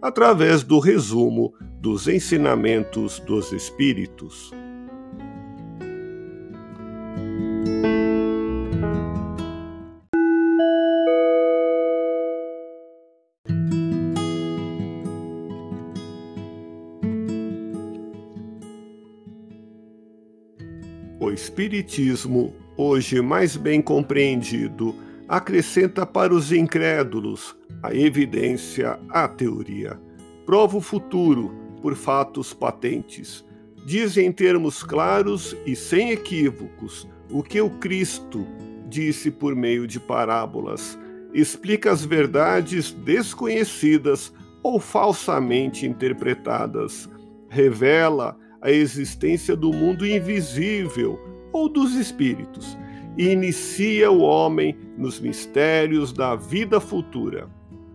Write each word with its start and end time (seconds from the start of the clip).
através 0.00 0.62
do 0.62 0.78
resumo 0.78 1.52
dos 1.80 2.08
ensinamentos 2.08 3.20
dos 3.20 3.52
Espíritos. 3.52 4.52
O 21.20 21.30
Espiritismo, 21.30 22.54
hoje 22.76 23.20
mais 23.20 23.56
bem 23.56 23.82
compreendido, 23.82 24.94
acrescenta 25.28 26.06
para 26.06 26.32
os 26.32 26.50
incrédulos 26.50 27.54
a 27.82 27.94
evidência 27.94 28.98
à 29.10 29.28
teoria. 29.28 30.00
Prova 30.46 30.78
o 30.78 30.80
futuro 30.80 31.54
por 31.82 31.94
fatos 31.94 32.54
patentes. 32.54 33.44
Diz 33.84 34.16
em 34.16 34.32
termos 34.32 34.82
claros 34.82 35.54
e 35.66 35.76
sem 35.76 36.10
equívocos 36.10 37.06
o 37.30 37.42
que 37.42 37.60
o 37.60 37.68
Cristo 37.68 38.46
disse 38.88 39.30
por 39.30 39.54
meio 39.54 39.86
de 39.86 40.00
parábolas. 40.00 40.98
Explica 41.34 41.92
as 41.92 42.02
verdades 42.02 42.90
desconhecidas 42.90 44.32
ou 44.62 44.80
falsamente 44.80 45.86
interpretadas. 45.86 47.08
Revela 47.50 48.36
a 48.62 48.70
existência 48.70 49.54
do 49.54 49.72
mundo 49.72 50.06
invisível 50.06 51.18
ou 51.52 51.68
dos 51.68 51.94
espíritos 51.94 52.76
e 53.18 53.32
inicia 53.32 54.10
o 54.12 54.20
homem 54.20 54.78
nos 54.96 55.18
mistérios 55.18 56.12
da 56.12 56.36
vida 56.36 56.80
futura. 56.80 57.50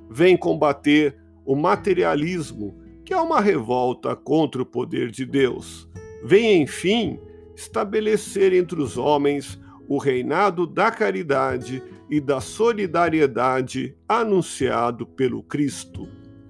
Vem 0.10 0.36
combater 0.36 1.18
o 1.46 1.56
materialismo, 1.56 2.78
que 3.06 3.14
é 3.14 3.18
uma 3.18 3.40
revolta 3.40 4.18
contra 4.18 4.62
o 4.62 4.66
poder 4.66 5.10
de 5.10 5.26
Deus. 5.26 5.90
Vem, 6.26 6.62
enfim, 6.62 7.18
estabelecer 7.56 8.54
entre 8.54 8.82
os 8.82 8.98
homens 8.98 9.58
o 9.88 9.98
reinado 9.98 10.68
da 10.68 10.92
caridade 10.92 11.82
e 12.10 12.20
da 12.20 12.42
solidariedade 12.42 13.96
anunciado 14.08 15.06
pelo 15.06 15.42
Cristo. 15.42 16.08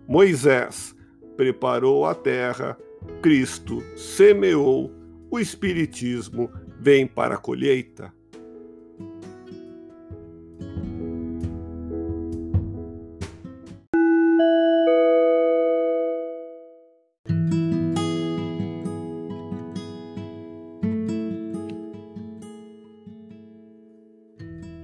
Moisés 0.07 0.95
preparou 1.37 2.05
a 2.05 2.15
terra, 2.15 2.77
Cristo 3.21 3.83
semeou, 3.95 4.91
o 5.29 5.39
Espiritismo 5.39 6.49
vem 6.79 7.07
para 7.07 7.35
a 7.35 7.37
colheita. 7.37 8.13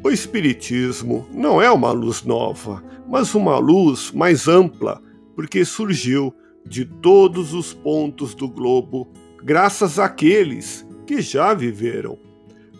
O 0.01 0.09
Espiritismo 0.09 1.27
não 1.33 1.61
é 1.61 1.69
uma 1.69 1.91
luz 1.91 2.23
nova, 2.23 2.81
mas 3.07 3.35
uma 3.35 3.57
luz 3.57 4.11
mais 4.11 4.47
ampla, 4.47 5.01
porque 5.35 5.65
surgiu 5.65 6.33
de 6.65 6.85
todos 6.85 7.53
os 7.53 7.73
pontos 7.73 8.33
do 8.33 8.47
globo, 8.47 9.11
graças 9.43 9.99
àqueles 9.99 10.87
que 11.05 11.21
já 11.21 11.53
viveram, 11.53 12.17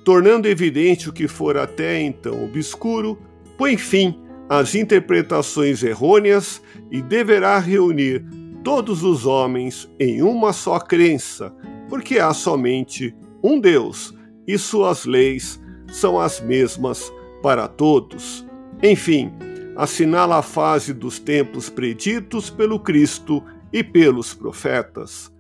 tornando 0.06 0.48
evidente 0.48 1.10
o 1.10 1.14
que 1.14 1.28
for 1.28 1.58
até 1.58 2.02
então 2.02 2.46
obscuro, 2.46 3.20
põe 3.58 3.76
fim 3.76 4.18
às 4.48 4.74
interpretações 4.74 5.84
errôneas 5.84 6.62
e 6.90 7.02
deverá 7.02 7.60
reunir 7.60 8.24
todos 8.64 9.04
os 9.04 9.26
homens 9.26 9.90
em 10.00 10.22
uma 10.22 10.54
só 10.54 10.80
crença, 10.80 11.54
porque 11.90 12.18
há 12.18 12.34
somente 12.34 13.14
um 13.44 13.60
Deus 13.60 14.14
e 14.48 14.58
suas 14.58 15.06
leis 15.06 15.60
são 15.92 16.20
as 16.20 16.40
mesmas 16.40 17.12
para 17.42 17.68
todos. 17.68 18.46
Enfim, 18.82 19.32
assinala 19.76 20.38
a 20.38 20.42
fase 20.42 20.94
dos 20.94 21.20
tempos 21.20 21.70
preditos 21.70 22.50
pelo 22.50 22.80
Cristo 22.80 23.44
e 23.72 23.84
pelos 23.84 24.34
profetas. 24.34 25.32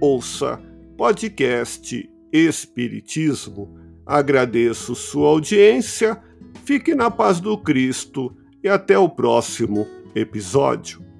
Ouça 0.00 0.60
podcast 0.96 2.08
Espiritismo. 2.32 3.76
Agradeço 4.06 4.94
sua 4.94 5.28
audiência, 5.28 6.20
fique 6.64 6.94
na 6.94 7.10
paz 7.10 7.40
do 7.40 7.56
Cristo 7.58 8.34
e 8.62 8.68
até 8.68 8.98
o 8.98 9.08
próximo 9.08 9.86
episódio. 10.14 11.11